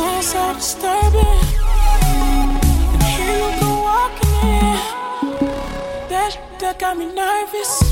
sunset 0.00 0.56
disturbing. 0.56 1.40
And 2.92 3.02
here 3.02 3.36
you 3.36 3.60
go 3.60 3.70
walking 3.88 4.30
in. 4.40 4.78
That, 6.08 6.38
that 6.60 6.78
got 6.78 6.96
me 6.96 7.06
nervous. 7.12 7.89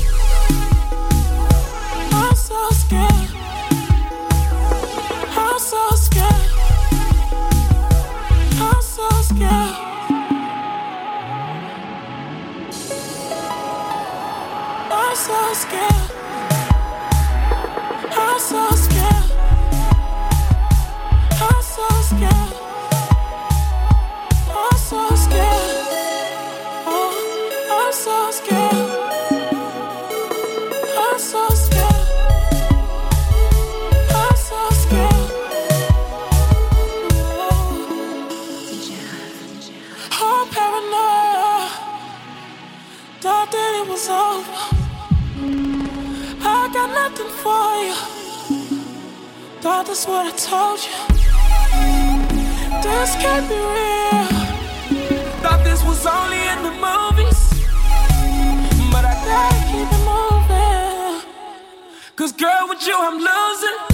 Cause 62.19 62.33
girl, 62.33 62.65
with 62.67 62.85
you, 62.85 62.93
I'm 62.97 63.17
losing. 63.17 63.88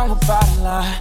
wrong 0.00 0.12
about 0.12 0.48
a 0.56 0.60
lie 0.62 0.99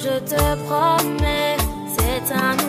je 0.00 0.18
te 0.20 0.56
promets, 0.66 1.56
c'est 1.96 2.32
un 2.32 2.67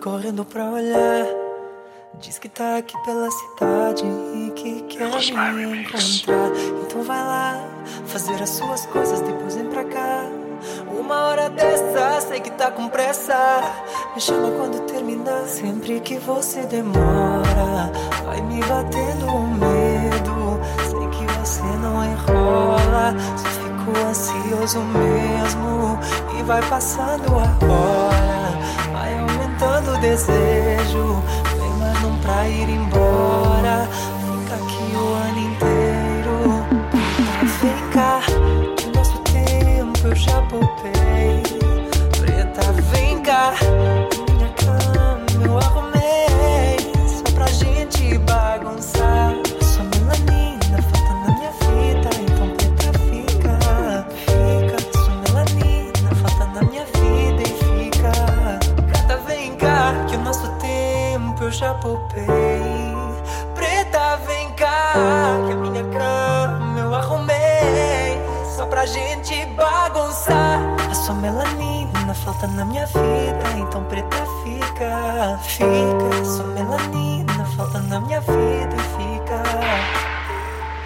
correndo 0.00 0.44
pra 0.46 0.64
olhar. 0.64 1.26
Diz 2.20 2.38
que 2.38 2.48
tá 2.48 2.78
aqui 2.78 2.96
pela 3.04 3.30
cidade 3.30 4.04
e 4.34 4.50
que 4.52 4.82
quer 4.82 5.08
me 5.52 5.82
encontrar. 5.82 6.50
Então 6.82 7.02
vai 7.02 7.22
lá 7.22 7.68
fazer 8.06 8.42
as 8.42 8.50
suas 8.50 8.86
coisas, 8.86 9.20
depois 9.20 9.54
vem 9.54 9.66
pra 9.66 9.84
cá. 9.84 10.24
Uma 10.88 11.26
hora 11.26 11.50
dessa, 11.50 12.20
sei 12.20 12.40
que 12.40 12.50
tá 12.50 12.70
com 12.70 12.88
pressa. 12.88 13.34
Me 14.14 14.20
chama 14.20 14.50
quando 14.50 14.80
terminar. 14.86 15.44
Sempre 15.46 16.00
que 16.00 16.18
você 16.18 16.62
demora, 16.62 17.92
vai 18.24 18.40
me 18.40 18.60
batendo 18.60 19.26
o 19.26 19.46
medo. 19.48 20.60
Sei 20.88 21.08
que 21.08 21.32
você 21.38 21.62
não 21.62 22.04
enrola. 22.04 23.14
Só 23.36 23.48
fico 23.48 24.08
ansioso 24.08 24.80
mesmo 24.80 25.98
e 26.38 26.42
vai 26.42 26.62
passando 26.68 27.34
a 27.34 27.66
hora 27.66 28.29
do 29.90 29.98
desejo. 29.98 31.22
Vem 31.58 31.72
mais 31.78 32.04
um 32.04 32.16
pra 32.18 32.48
ir 32.48 32.68
embora. 32.68 33.88
Fica 34.20 34.54
aqui 34.54 34.96
o 34.96 35.14
ano 35.14 35.38
inteiro. 35.38 35.69
Falta 72.24 72.46
na 72.48 72.64
minha 72.64 72.86
vida, 72.86 73.58
então 73.58 73.84
preta 73.84 74.24
fica, 74.44 75.38
fica. 75.42 76.24
Sou 76.24 76.46
melanina, 76.48 77.44
falta 77.56 77.80
na 77.80 78.00
minha 78.00 78.20
vida 78.20 78.76
e 78.76 79.14
fica. 79.14 79.42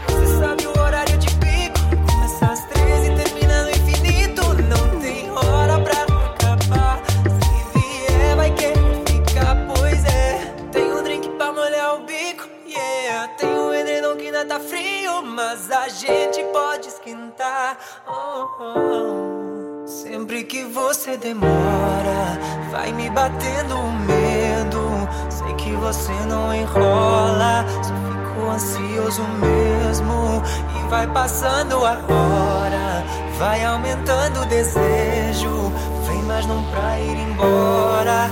Você 0.08 0.38
sabe 0.38 0.66
o 0.66 0.80
horário 0.80 1.18
de 1.18 1.26
pico? 1.36 1.78
Começa 2.06 2.46
às 2.46 2.64
13 2.64 3.10
e 3.10 3.16
termina 3.16 3.62
no 3.64 3.70
infinito. 3.70 4.42
Não 4.62 5.00
tem 5.00 5.30
hora 5.30 5.78
pra 5.80 6.02
acabar. 6.02 7.02
Se 7.42 7.78
vier, 7.78 8.36
vai 8.36 8.50
querer 8.52 9.04
ficar, 9.06 9.56
pois 9.74 10.04
é. 10.04 10.54
Tem 10.72 10.92
um 10.92 11.02
drink 11.02 11.28
pra 11.30 11.52
molhar 11.52 11.96
o 11.96 12.04
bico, 12.04 12.48
yeah. 12.66 13.28
Tem 13.36 13.48
um 13.48 13.74
edredom 13.74 14.16
que 14.16 14.26
ainda 14.26 14.44
tá 14.44 14.60
frio, 14.60 15.22
mas 15.22 15.70
a 15.70 15.88
gente 15.88 16.44
pode 16.52 16.88
esquentar. 16.88 17.76
Oh, 18.06 18.46
oh, 18.60 19.40
oh. 19.40 19.43
Sempre 20.14 20.44
que 20.44 20.62
você 20.62 21.16
demora, 21.16 22.38
vai 22.70 22.92
me 22.92 23.10
batendo 23.10 23.76
o 23.76 23.92
medo. 23.92 25.08
Sei 25.28 25.52
que 25.54 25.72
você 25.72 26.12
não 26.28 26.54
enrola, 26.54 27.64
só 27.82 27.92
fico 27.92 28.48
ansioso 28.48 29.22
mesmo. 29.40 30.40
E 30.78 30.88
vai 30.88 31.04
passando 31.08 31.84
a 31.84 31.98
hora, 32.08 33.04
vai 33.40 33.64
aumentando 33.64 34.42
o 34.42 34.46
desejo. 34.46 35.72
Vem, 36.06 36.22
mas 36.22 36.46
não 36.46 36.62
pra 36.70 37.00
ir 37.00 37.18
embora. 37.18 38.30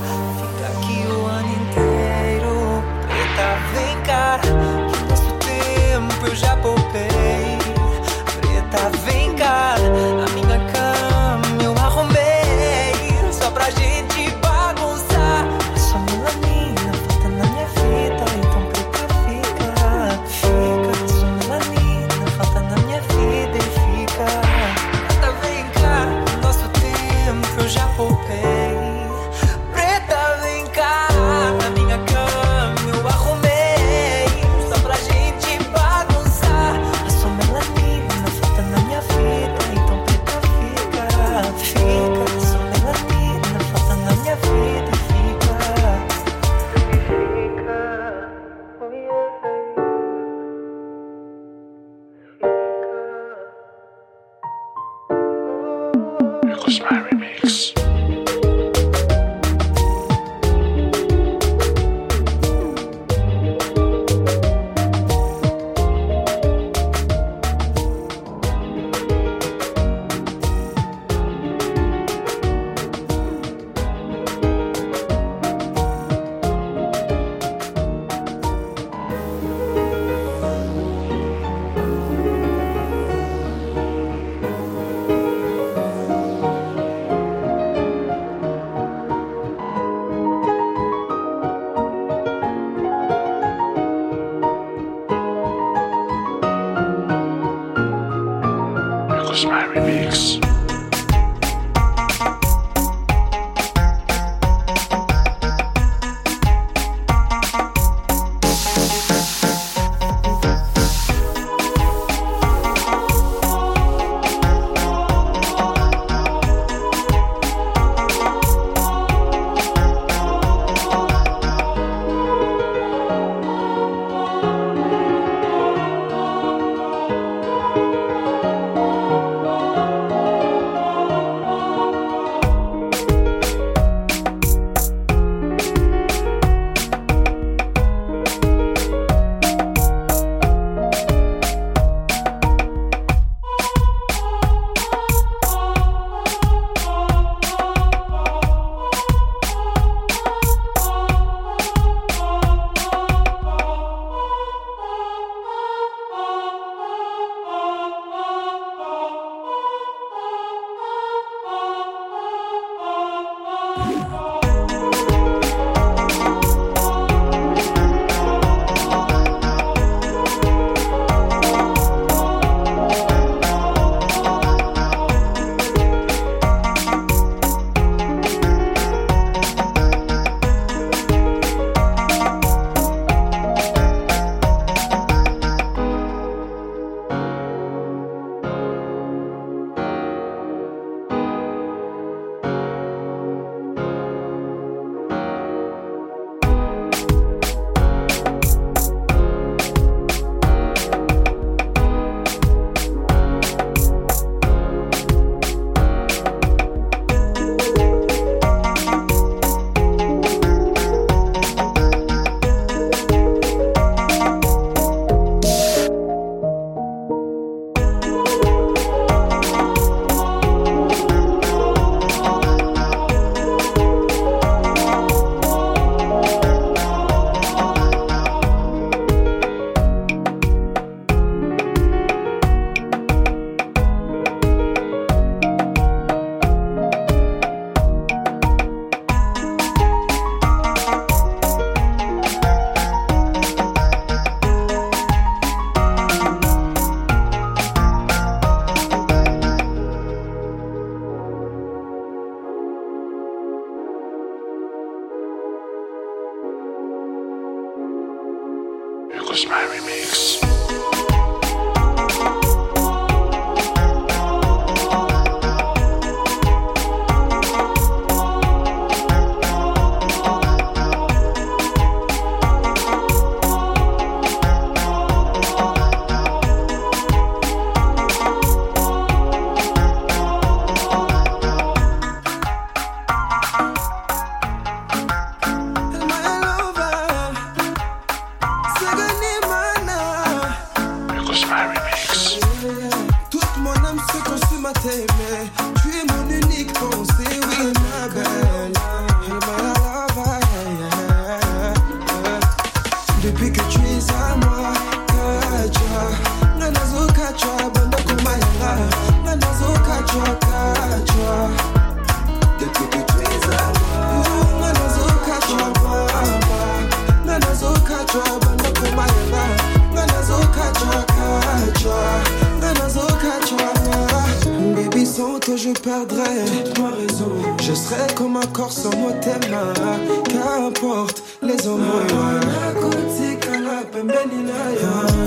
perdrais 325.82 326.44
ma 326.80 326.90
raison. 326.90 327.32
Je 327.60 327.74
serai 327.74 328.14
comme 328.14 328.36
un 328.36 328.46
corps 328.52 328.72
sans 328.72 328.94
mot 328.96 329.10
Qu'importe 329.20 331.22
les 331.42 331.66
hommes. 331.66 331.82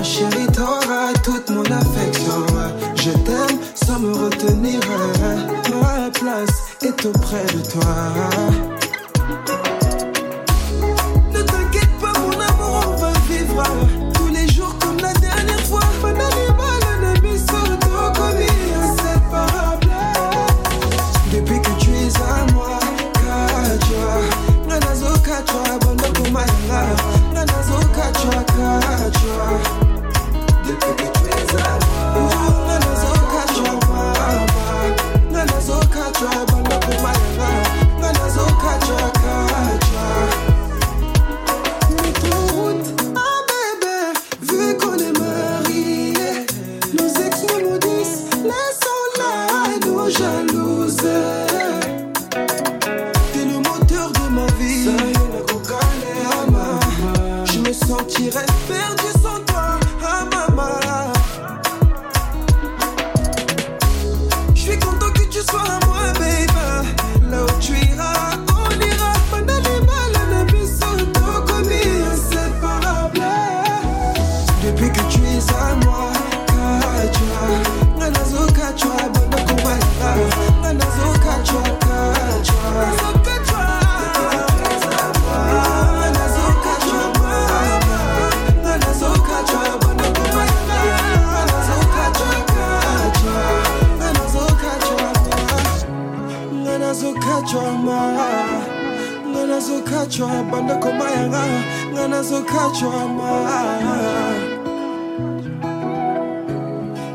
Chérie, 0.04 0.48
t'auras 0.54 1.14
toute 1.24 1.50
mon 1.50 1.64
affection. 1.64 2.46
Je 2.96 3.12
t'aime 3.12 3.60
sans 3.74 4.00
me 4.00 4.14
retenir. 4.14 4.80
Ma 5.82 6.10
place 6.12 6.64
est 6.82 7.06
auprès 7.06 7.46
de 7.54 7.62
toi. 7.72 8.75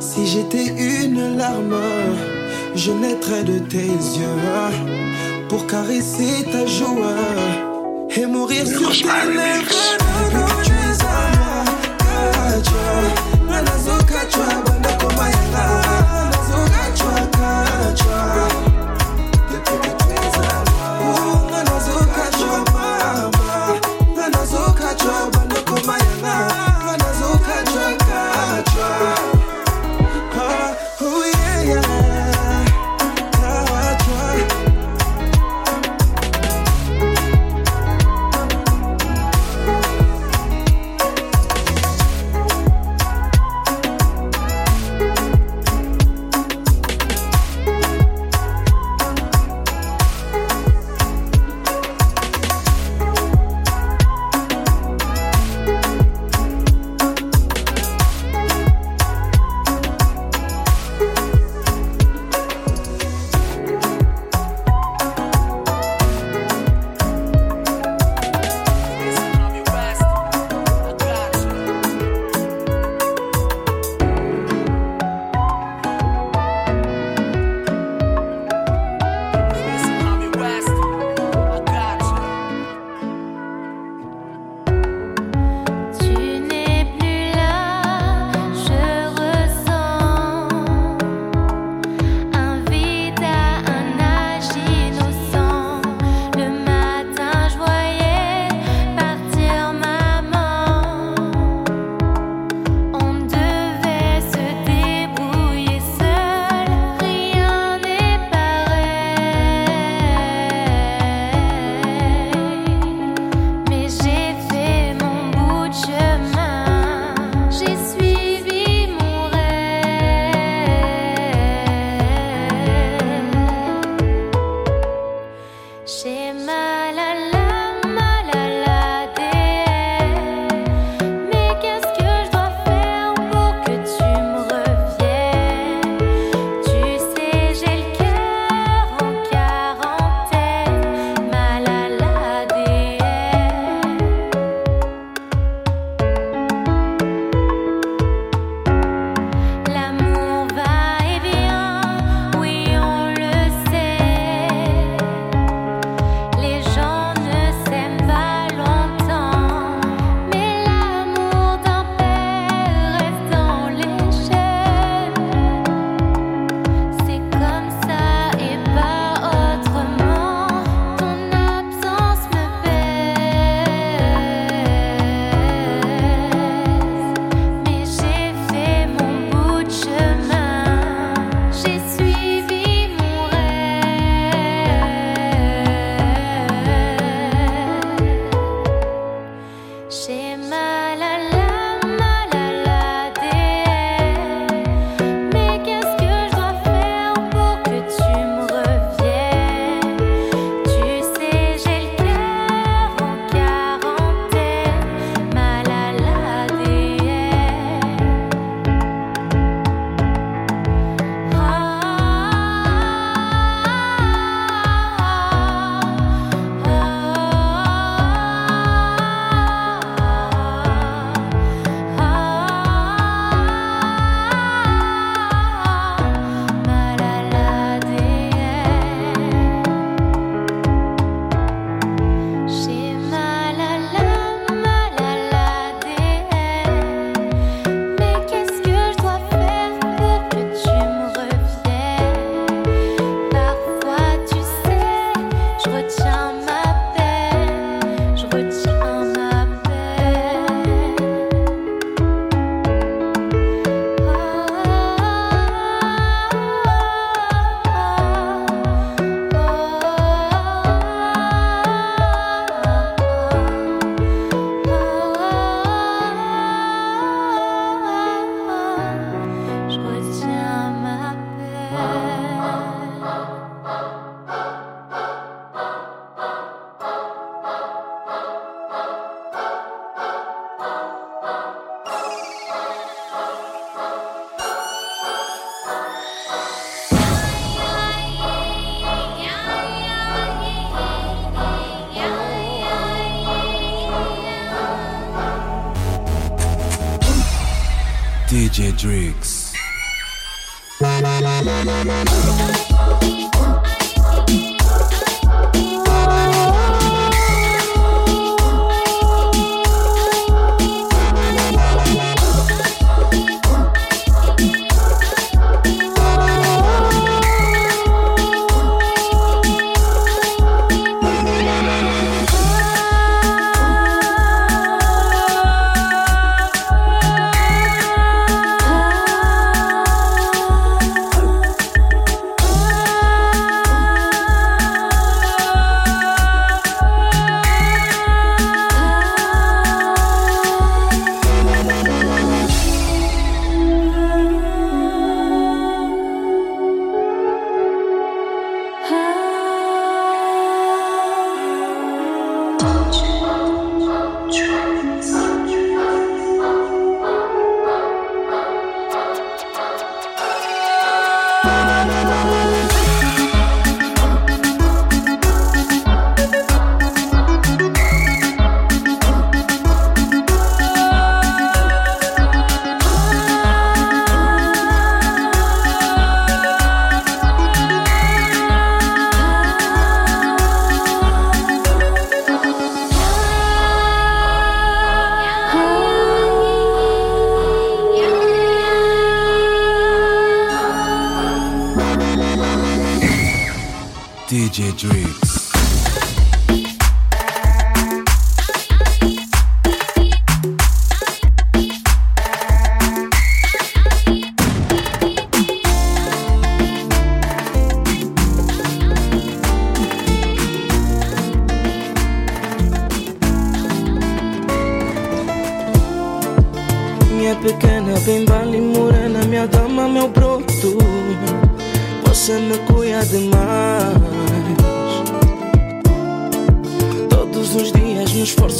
Si 0.01 0.27
j'étais 0.27 0.69
une 0.69 1.37
larme, 1.37 1.77
je 2.75 2.93
naîtrais 2.93 3.45
de 3.45 3.59
tes 3.59 3.93
yeux 4.19 4.41
pour 5.49 5.67
caresser 5.67 6.45
ta 6.51 6.65
joie 6.67 7.27
et 8.17 8.27
mourir 8.27 8.67
sur 8.67 8.91
tes 8.91 9.33
lèvres. 9.35 10.00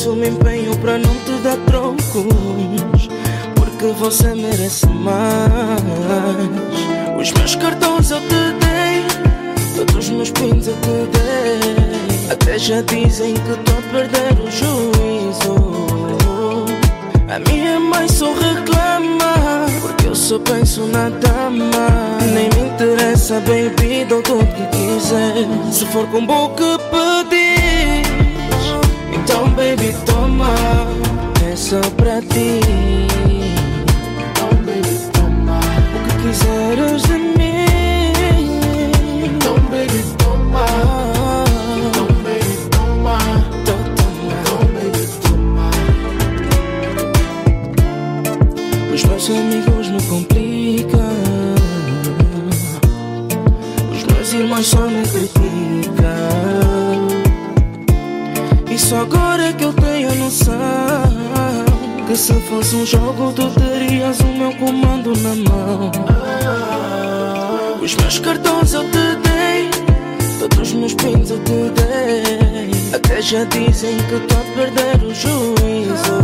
Dias 0.01 0.17
me 0.17 0.29
empenho 0.29 0.77
para 0.79 0.99
não 0.99 1.15
te 1.25 1.33
dar 1.43 1.57
trocos. 1.67 3.09
Porque 3.55 3.87
você 3.99 4.35
merece 4.35 4.87
mais. 4.87 5.83
Os 7.19 7.33
meus 7.33 7.55
cartões 7.57 8.11
eu 8.11 8.21
te 8.21 8.27
dei, 8.61 9.05
todos 9.77 9.97
os 9.97 10.11
meus 10.11 10.31
pins 10.31 10.67
eu 10.67 10.75
te 10.75 11.19
dei. 11.19 12.31
Até 12.31 12.59
já 12.59 12.81
dizem 12.83 13.35
que 13.35 13.41
tô 13.65 13.73
a 13.73 13.83
perder 13.93 14.33
o 14.41 14.51
juízo. 14.51 15.91
A 17.29 17.39
minha 17.49 17.79
mãe 17.79 18.09
só 18.09 18.33
reclama 18.33 19.67
Porque 19.81 20.09
eu 20.09 20.17
só 20.17 20.37
penso 20.41 20.81
na 20.87 21.09
dama 21.11 22.19
Nem 22.35 22.49
me 22.49 22.69
interessa, 22.69 23.35
baby, 23.41 24.05
dou 24.09 24.21
tudo 24.21 24.45
que 24.47 24.67
quiser 24.77 25.47
Se 25.71 25.87
for 25.87 26.09
com 26.09 26.27
boca 26.27 26.77
pedir 26.91 27.20
Então, 29.41 29.53
baby, 29.53 29.97
toma 30.05 30.55
É 31.51 31.57
só 31.57 31.81
pra 31.97 32.21
ti 32.21 32.61
Então, 34.21 34.51
baby, 34.67 35.11
toma 35.15 35.61
O 35.97 35.99
que 36.05 36.29
quiseres 36.29 37.03
de 37.05 37.13
mim 37.15 37.30
só 58.91 59.03
agora 59.03 59.53
que 59.53 59.65
eu 59.65 59.73
tenho 59.73 60.13
noção 60.17 60.57
Que 62.09 62.17
se 62.17 62.35
fosse 62.49 62.75
um 62.75 62.85
jogo 62.85 63.33
tu 63.33 63.49
terias 63.51 64.19
o 64.19 64.27
meu 64.27 64.53
comando 64.57 65.13
na 65.19 65.35
mão. 65.49 65.93
Os 67.81 67.95
meus 67.95 68.19
cartões 68.19 68.75
eu 68.75 68.83
te 68.83 69.15
dei 69.23 69.71
Todos 70.41 70.59
os 70.59 70.73
meus 70.73 70.95
pins 70.95 71.31
eu 71.31 71.39
te 71.45 71.71
dei. 71.71 72.71
Até 72.93 73.23
já 73.23 73.45
dizem 73.45 73.97
que 73.97 74.21
tô 74.27 74.35
a 74.35 74.55
perder 74.57 74.97
o 75.05 75.15
juízo. 75.15 76.21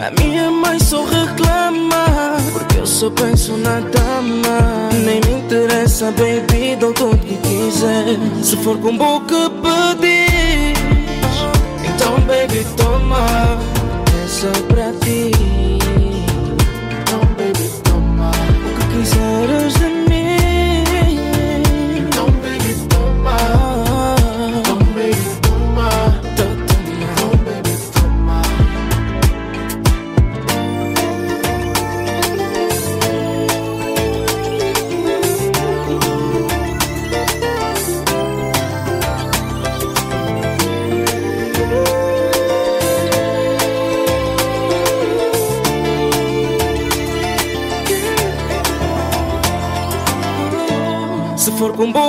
A 0.00 0.10
minha 0.20 0.50
mãe 0.50 0.80
só 0.80 1.04
reclama 1.04 2.38
Porque 2.52 2.78
eu 2.78 2.86
só 2.86 3.08
penso 3.10 3.56
na 3.56 3.78
dama. 3.78 4.88
Nem 5.04 5.20
me 5.20 5.42
interessa, 5.42 6.06
baby, 6.10 6.74
dou 6.74 6.92
tudo 6.92 7.16
que 7.18 7.36
quiser. 7.36 8.18
Se 8.42 8.56
for 8.56 8.76
com 8.78 8.96
boca 8.96 9.48
pedir 9.62 9.87
baby, 13.08 13.58
toma 14.28 14.94
É 14.94 14.97
Se 51.78 52.07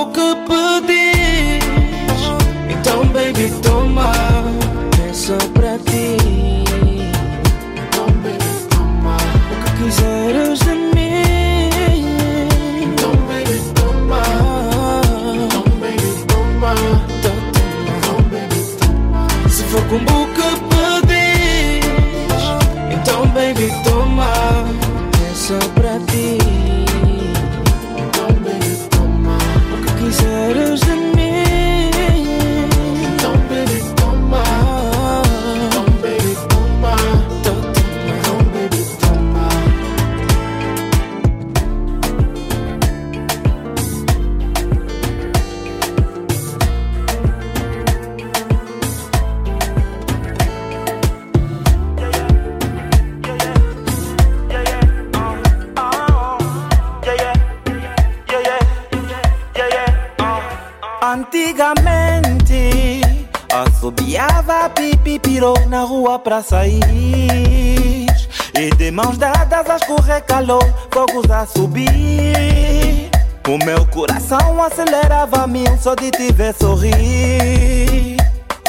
pra 66.29 66.41
sair. 66.43 68.05
E 68.53 68.69
de 68.77 68.91
mãos 68.91 69.17
dadas 69.17 69.67
a 69.67 69.77
escorrer 69.77 70.23
calor 70.25 70.63
Fogos 70.91 71.31
a 71.31 71.47
subir. 71.47 73.09
O 73.47 73.57
meu 73.65 73.83
coração 73.87 74.61
acelerava 74.61 75.47
mil 75.47 75.75
Só 75.79 75.95
de 75.95 76.11
te 76.11 76.31
ver 76.31 76.53
sorrir. 76.53 78.17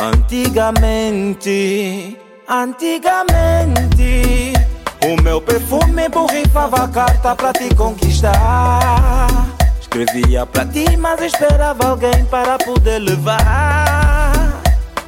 Antigamente 0.00 2.16
Antigamente 2.48 4.54
O 5.04 5.20
meu 5.22 5.42
perfume 5.42 6.08
borrifava 6.08 6.84
a 6.84 6.88
carta 6.88 7.36
pra 7.36 7.52
te 7.52 7.68
conquistar. 7.74 9.28
Escrevia 9.78 10.46
pra 10.46 10.64
ti, 10.64 10.96
mas 10.96 11.20
esperava 11.20 11.88
alguém 11.88 12.24
para 12.30 12.56
poder 12.56 13.00
levar. 13.00 13.89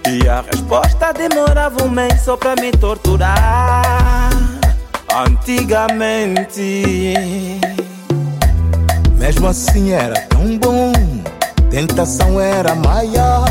E 0.08 0.28
a 0.28 0.42
resposta 0.42 1.12
demorava 1.12 1.84
um 1.84 1.88
mês 1.88 2.22
só 2.22 2.36
pra 2.36 2.56
me 2.56 2.72
torturar. 2.72 4.30
Antigamente. 5.14 6.84
Mesmo 9.16 9.46
assim 9.46 9.92
era 9.92 10.20
tão 10.22 10.58
bom, 10.58 10.92
tentação 11.70 12.40
era 12.40 12.74
maior. 12.74 13.44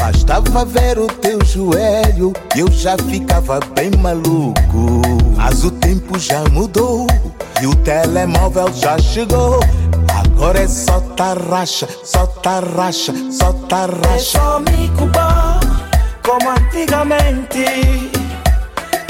Bastava 0.00 0.64
ver 0.64 0.98
o 0.98 1.08
teu 1.08 1.44
joelho 1.44 2.32
e 2.54 2.60
eu 2.60 2.70
já 2.70 2.96
ficava 2.96 3.58
bem 3.74 3.90
maluco. 3.98 5.02
Mas 5.36 5.64
o 5.64 5.70
tempo 5.72 6.16
já 6.18 6.44
mudou 6.52 7.08
e 7.60 7.66
o 7.66 7.74
telemóvel 7.74 8.72
já 8.72 8.96
chegou. 8.98 9.58
Agora 10.14 10.60
é 10.60 10.68
só 10.68 11.00
tarraxa, 11.16 11.88
só 12.04 12.26
tarraxa, 12.26 13.12
só 13.32 13.52
tarraxa. 13.52 14.14
É 14.14 14.18
só 14.18 14.60
me 14.60 14.88
culpar 14.96 15.15
como 16.26 16.50
antigamente. 16.50 18.10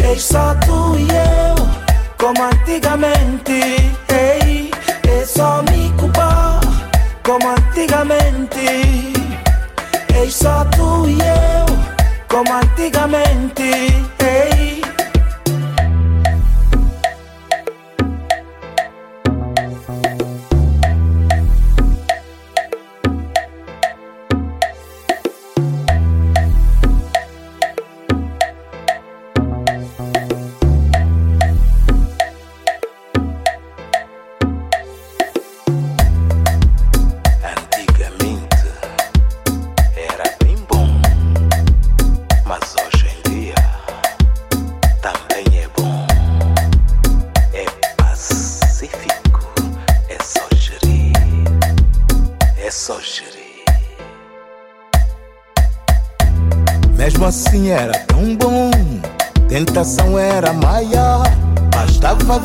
É 0.04 0.14
só 0.16 0.54
tu 0.66 0.96
e 0.98 1.08
eu 1.08 1.56
como 2.18 2.44
antigamente. 2.44 3.92
Ei, 4.10 4.70
é 5.08 5.24
só 5.24 5.62
me 5.62 5.90
culpar 5.98 6.60
como 7.24 7.48
antigamente. 7.48 9.14
É 10.14 10.30
só 10.30 10.64
tu 10.76 11.08
e 11.08 11.18
eu 11.18 11.66
como 12.28 12.52
antigamente. 12.52 13.62
Ei. 13.62 14.65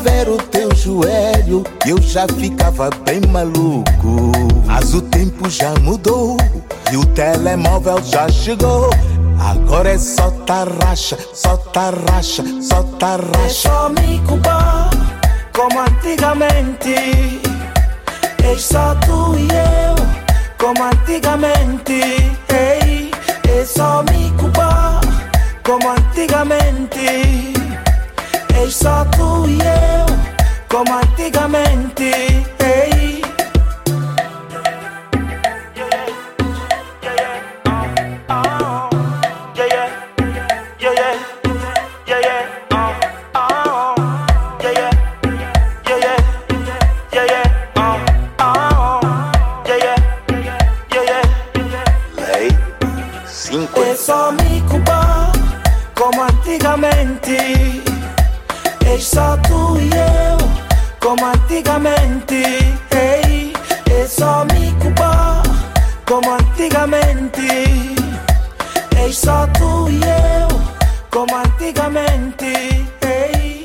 Ver 0.02 0.28
o 0.28 0.36
teu 0.36 0.74
joelho 0.74 1.62
eu 1.86 2.00
já 2.02 2.26
ficava 2.26 2.90
bem 3.04 3.20
maluco. 3.30 4.32
Mas 4.66 4.94
o 4.94 5.02
tempo 5.02 5.48
já 5.48 5.72
mudou 5.80 6.36
e 6.90 6.96
o 6.96 7.06
telemóvel 7.06 8.02
já 8.02 8.28
chegou. 8.28 8.90
Agora 9.38 9.90
é 9.90 9.98
só 9.98 10.30
tarraxa, 10.46 11.16
só 11.34 11.56
tarraxa, 11.56 12.44
só 12.60 12.82
tarraxa. 12.98 13.46
É 13.46 13.48
só 13.48 13.88
me 13.88 14.18
culpar 14.26 14.90
como 15.52 15.80
antigamente. 15.80 17.40
É 18.44 18.58
só 18.58 18.94
tu 19.06 19.36
e 19.36 19.48
eu 19.48 19.94
como 20.58 20.84
antigamente. 20.84 21.92
Ei, 22.48 23.10
é 23.48 23.64
só 23.64 24.02
me 24.04 24.30
culpar 24.32 25.00
como 25.64 25.90
antigamente. 25.90 27.51
É 28.54 28.70
só 28.70 29.04
tu 29.16 29.46
e 29.48 29.58
eu, 29.58 30.06
como 30.68 30.98
antigamente. 30.98 32.51
Só 59.02 59.36
tu 59.38 59.76
e 59.78 59.90
eu, 59.90 60.38
como 61.00 61.26
antigamente. 61.26 62.44
Ei, 62.94 63.52
é 63.90 64.06
só 64.06 64.44
me 64.44 64.72
culpar, 64.80 65.42
como 66.06 66.32
antigamente. 66.34 67.94
É 68.96 69.12
só 69.12 69.46
tu 69.58 69.90
e 69.90 70.00
eu, 70.02 70.48
como 71.10 71.36
antigamente. 71.36 72.46
Ei. 73.02 73.64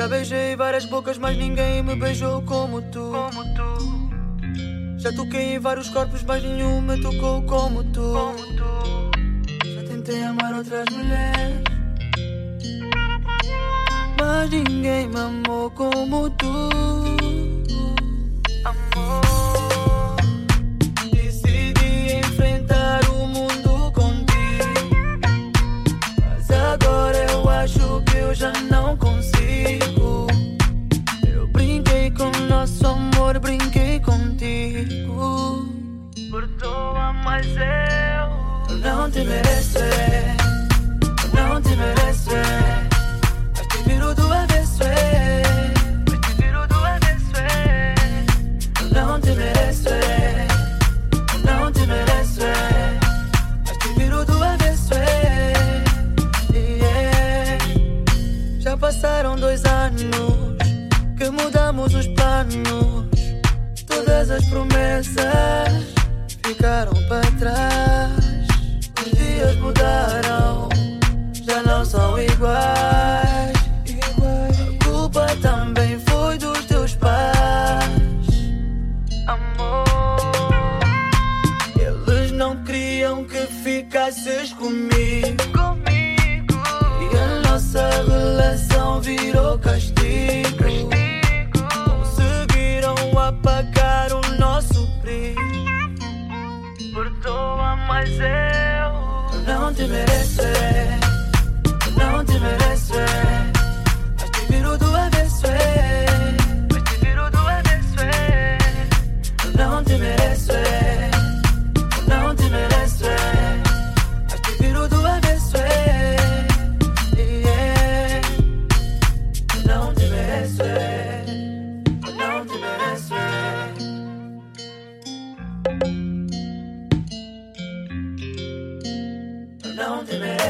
Já 0.00 0.08
beijei 0.08 0.56
várias 0.56 0.86
bocas, 0.86 1.18
mas 1.18 1.36
ninguém 1.36 1.82
me 1.82 1.94
beijou 1.94 2.40
como 2.40 2.80
tu. 2.80 3.12
Como 3.12 3.44
tu. 3.54 4.98
Já 4.98 5.12
toquei 5.12 5.56
em 5.56 5.58
vários 5.58 5.90
corpos, 5.90 6.22
mas 6.22 6.42
nenhum 6.42 6.80
me 6.80 6.98
tocou 7.02 7.42
como 7.42 7.84
tu. 7.92 8.00
Como 8.00 8.46
tu. 8.56 9.10
Já 9.62 9.82
tentei 9.86 10.24
amar 10.24 10.54
outras 10.54 10.86
mulheres, 10.90 11.62
mas 14.18 14.50
ninguém 14.50 15.06
me 15.06 15.20
amou 15.20 15.70
como 15.72 16.30
tu. 16.30 16.70
Amor. 18.64 19.49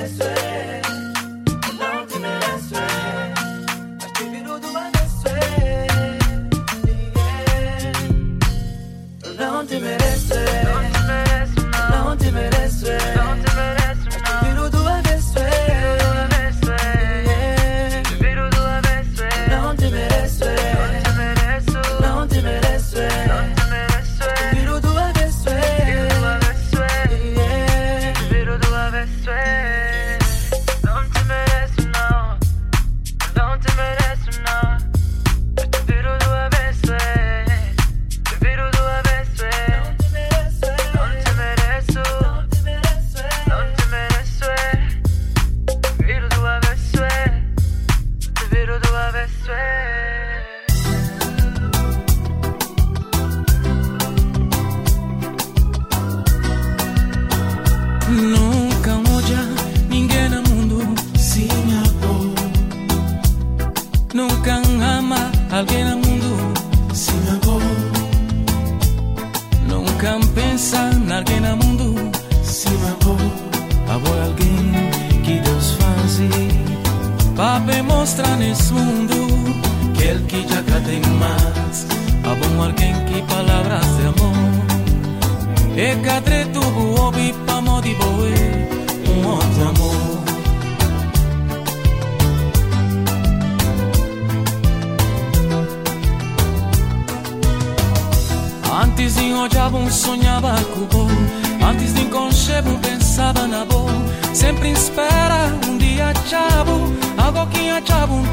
eso 0.01 0.25
es. 0.25 0.80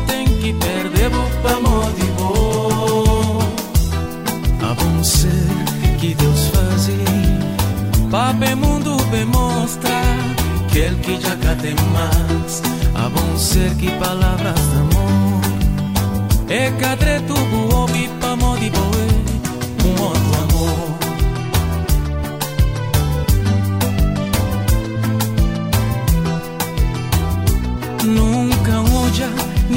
Tem 0.07 0.25
que 0.25 0.53
perder 0.53 1.09
para 1.41 1.59
de 1.93 2.05
bom. 2.17 3.39
A 4.61 4.73
bom 4.73 5.03
ser 5.03 5.47
que 5.99 6.13
Deus 6.15 6.47
faz. 6.47 6.89
o 8.09 8.55
mundo 8.55 8.97
demonstra 9.11 10.01
que 10.69 10.79
ele 10.79 10.95
que 11.01 11.19
já 11.19 11.35
cate 11.37 11.75
mais. 11.93 12.61
a 12.95 13.09
bom 13.09 13.37
ser 13.37 13.75
que 13.75 13.89
palavras 13.91 14.55
de 14.55 14.77
amor. 14.77 15.41
É 16.49 16.71
cadre 16.79 17.19
tu 17.27 17.33
e 17.33 18.07
para 18.19 18.35
de 18.57 18.69
boa, 18.69 19.07
Um 19.85 20.01
outro 20.01 20.46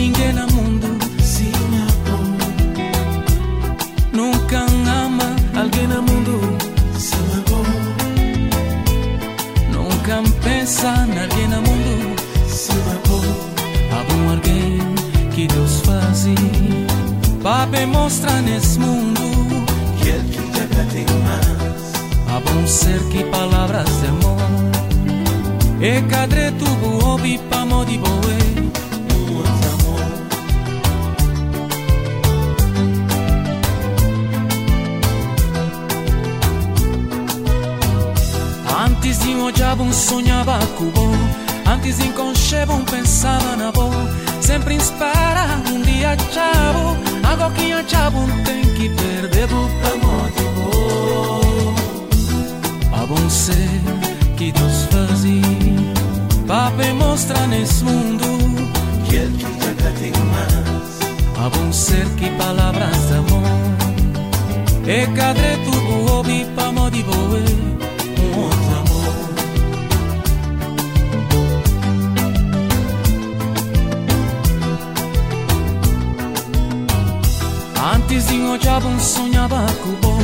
ninguém 0.01 0.33
no 0.33 0.47
mundo 0.55 0.89
se 1.23 1.53
amou. 1.85 2.25
Nunca 4.13 4.61
ama 5.05 5.37
alguém 5.61 5.87
no 5.87 6.03
mundo 6.03 6.35
se 6.99 7.17
amou. 7.39 7.67
Nunca 9.75 10.23
pensa 10.43 10.89
em 11.07 11.19
alguém 11.21 11.49
no 11.49 11.61
mundo 11.69 12.17
se 12.49 12.73
amou. 12.73 13.25
Há 13.93 14.01
um 14.15 14.31
alguém 14.31 14.79
que 15.35 15.47
Deus 15.47 15.81
faz 15.85 16.27
para 17.43 17.87
mostrar 17.87 18.41
nesse 18.43 18.79
mundo 18.79 19.21
que 20.01 20.09
é 20.09 20.15
Ele 20.15 20.29
te 20.31 20.43
quebra 20.55 20.85
mais. 21.27 21.93
Há 22.31 22.67
ser 22.67 23.01
que 23.11 23.25
palavras 23.25 23.89
de 24.01 24.07
amor 24.07 24.41
e 25.81 26.03
cadre 26.03 26.53
tu 26.53 26.67
buobi 26.77 27.39
para 27.51 27.65
modi 27.65 27.99
boe 27.99 28.40
Antes 39.11 39.25
de 39.25 39.35
um 39.35 39.43
olhava 39.43 39.83
um 39.83 39.93
sonhava 39.93 40.57
cubo 40.79 41.11
Antes 41.67 41.99
de 41.99 42.05
um 42.05 42.13
conchego 42.13 42.75
um 42.75 42.85
pensava 42.85 43.57
na 43.57 43.73
bom 43.73 43.91
Sempre 44.41 44.75
inspira 44.75 45.61
um 45.69 45.83
dia 45.83 46.17
chavo 46.33 46.97
Algo 47.29 47.53
que 47.57 47.75
um 47.75 47.89
chavo 47.89 48.21
tem 48.45 48.63
que 48.63 48.89
perder 48.89 49.49
do 49.49 49.57
amor 49.57 50.31
de 50.31 50.45
boa 50.55 51.75
A 53.03 53.07
bom 53.07 53.29
ser 53.29 53.81
que 54.37 54.53
Deus 54.53 54.85
fazia 54.93 55.43
Para 56.47 56.95
mostrar 56.95 57.49
nesse 57.49 57.83
mundo. 57.83 58.25
Que 59.09 59.17
ele 59.17 59.39
que 59.39 59.45
te 59.45 59.93
tem 59.99 60.13
mais 60.23 61.01
A 61.45 61.49
bom 61.49 61.73
ser 61.73 62.07
que 62.11 62.31
palavras 62.39 63.09
de 63.09 63.15
amor. 63.15 63.43
E 64.87 65.05
cadê 65.17 65.57
tu 65.65 65.77
o 65.77 66.07
hobby 66.07 66.47
para 66.55 66.71
modiboer 66.71 67.90
Antes 78.11 78.29
em 78.33 78.43
um 78.43 78.59
sonhava 78.99 79.65
com 79.85 79.91
o 79.91 79.97
bom. 79.99 80.19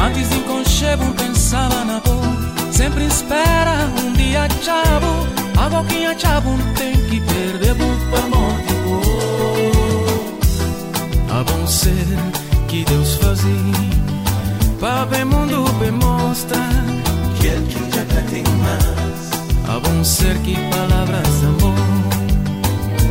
Antes 0.00 0.30
em 0.30 0.44
um 0.48 1.12
pensava 1.14 1.84
na 1.84 1.98
dor. 1.98 2.22
Sempre 2.70 3.06
espera 3.06 3.90
um 4.00 4.12
dia 4.12 4.46
chavo. 4.62 5.26
A 5.58 5.68
boquinha 5.68 6.16
chavo 6.16 6.56
tem 6.76 6.92
que 6.92 7.20
perder 7.20 7.72
o 7.72 7.90
amor 8.24 8.52
de 8.68 8.74
boa. 8.84 9.00
A 11.40 11.42
bom 11.42 11.66
ser 11.66 12.06
que 12.68 12.84
Deus 12.84 13.16
fazia. 13.16 13.50
Para 14.78 15.04
ver 15.06 15.26
mundo 15.26 15.64
bem 15.80 15.90
mostra. 15.90 16.60
Que 17.40 17.48
é 17.48 17.60
que 17.68 17.96
já 17.96 18.04
tá 18.04 18.22
tem 18.30 18.44
mais. 18.62 19.32
A 19.68 19.80
bom 19.80 20.04
ser 20.04 20.38
que 20.44 20.54
palavras 20.70 21.42
amor. 21.42 21.74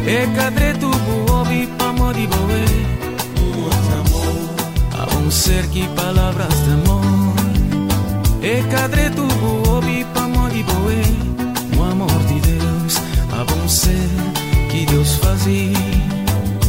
E 0.08 0.28
cadre 0.34 0.76
tu, 0.80 0.90
ouvi, 1.30 1.68
amor 1.78 2.14
de 2.14 2.26
boa 2.28 3.03
um 5.26 5.32
ser 5.32 5.68
que 5.68 5.88
palavras 5.90 6.54
de 6.66 6.72
amor. 6.72 7.34
E 8.44 8.62
cadre 8.64 9.10
tu 9.12 9.26
obi 9.70 10.06
pamodi 10.14 10.64
boe 10.64 11.02
O 11.80 11.84
amor 11.84 12.20
de 12.28 12.42
Deus 12.42 12.98
A 13.32 13.46
bom 13.46 13.70
ser 13.70 14.10
que 14.70 14.86
Deus 14.86 15.16
fazia 15.16 15.78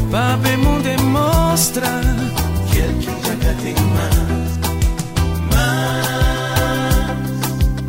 Pape 0.08 0.56
mundo 0.56 0.84
demonstra 0.84 2.00
Que 2.70 2.78
é 2.78 2.92
que 3.00 3.06
já 3.26 3.54
tem 3.60 3.74
mais 3.92 4.52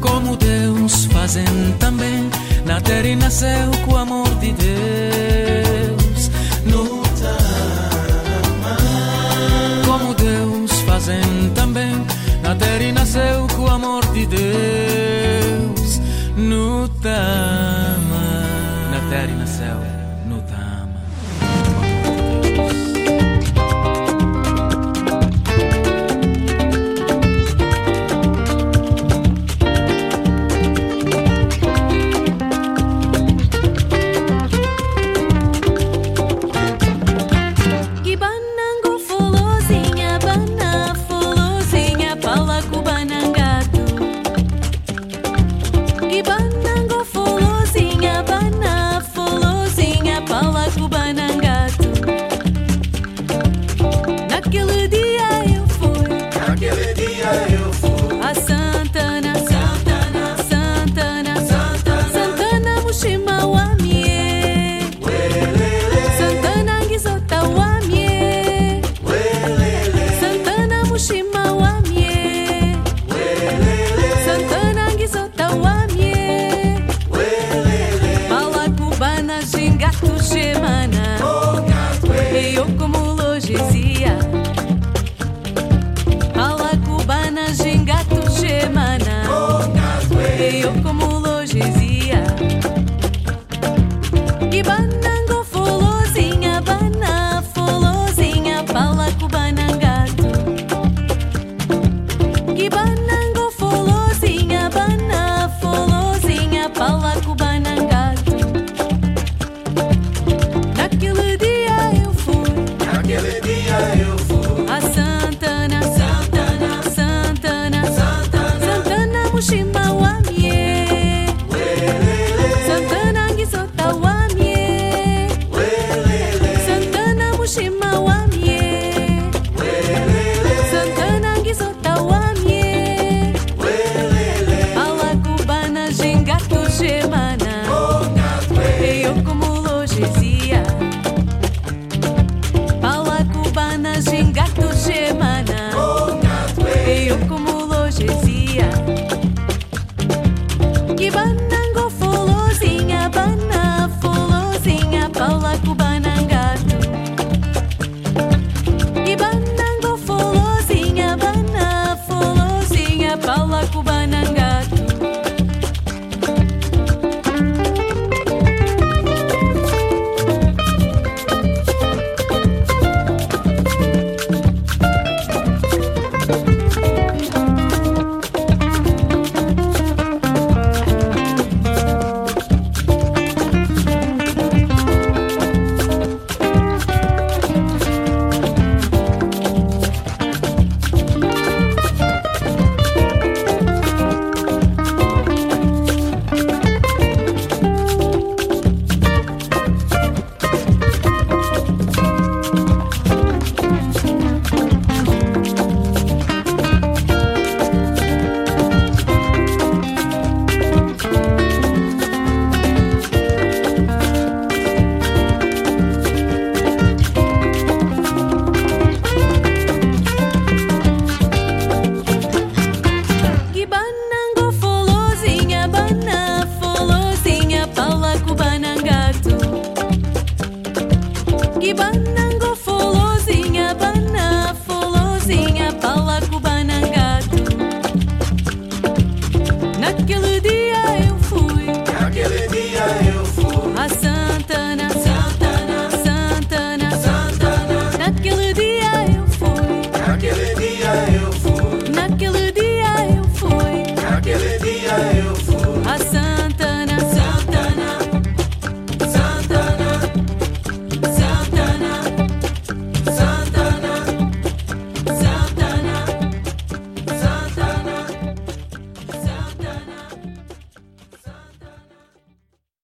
Como 0.01 0.35
Deus 0.35 1.05
fazem 1.05 1.45
também 1.77 2.27
Na 2.65 2.81
terra 2.81 3.15
nasceu 3.17 3.69
com 3.85 3.93
o 3.93 3.97
amor 3.97 4.33
de 4.39 4.51
Deus. 4.53 5.64
Fazem 11.05 11.51
também. 11.53 11.93
Na 12.41 12.55
terra 12.55 12.91
nasceu 12.91 13.47
com 13.55 13.63
o 13.63 13.69
amor 13.69 14.03
de 14.13 14.25
Deus. 14.25 16.01
No 16.35 16.89
Tama. 17.01 18.04